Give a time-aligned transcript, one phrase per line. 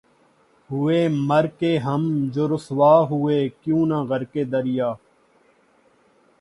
[0.69, 1.07] ہوئے
[1.27, 2.07] مر کے ہم
[2.33, 4.91] جو رسوا ہوئے کیوں نہ غرقِ دریا